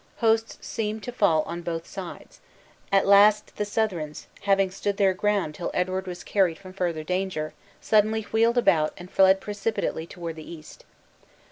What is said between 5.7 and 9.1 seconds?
Edward was carried from further danger) suddenly wheeled about